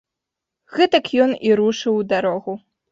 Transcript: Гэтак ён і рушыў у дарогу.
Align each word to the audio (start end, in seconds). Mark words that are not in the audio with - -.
Гэтак 0.77 1.05
ён 1.27 1.37
і 1.51 1.55
рушыў 1.61 1.93
у 2.03 2.11
дарогу. 2.17 2.61